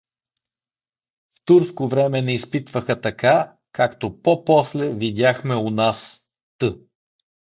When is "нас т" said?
5.69-6.75